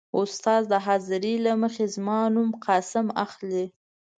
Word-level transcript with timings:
استاد 0.21 0.61
د 0.71 0.73
حاضرۍ 0.85 1.35
له 1.45 1.51
مخې 1.61 1.85
زما 1.95 2.19
نوم 2.33 2.49
«قاسم» 2.65 3.07
اخلي. 3.25 3.65